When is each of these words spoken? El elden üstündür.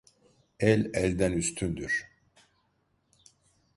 El 0.59 0.89
elden 0.95 1.31
üstündür. 1.33 2.09